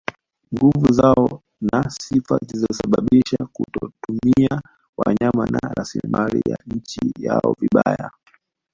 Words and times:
Nguvu 0.53 0.93
zao 0.93 1.41
na 1.61 1.89
sifa 1.89 2.37
zilisababisha 2.47 3.37
kutotumia 3.53 4.61
wanyama 4.97 5.45
na 5.47 5.59
rasilimali 5.75 6.41
ya 6.49 6.57
nchi 6.67 7.11
yao 7.19 7.55
vibaya 7.59 8.11